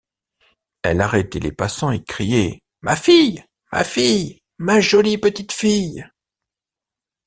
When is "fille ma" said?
2.95-3.83, 3.83-4.79